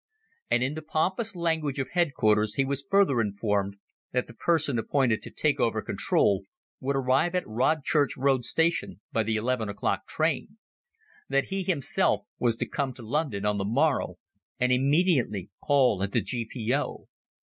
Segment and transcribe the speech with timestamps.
[0.49, 3.75] And in the pompous language of headquarters he was further informed
[4.13, 6.41] that the person appointed to take over control
[6.79, 10.57] would arrive at Rodchurch Road Station by the eleven o'clock train;
[11.29, 14.15] that he himself was to come to London on the morrow,
[14.59, 17.05] and immediately call at the G.P.O.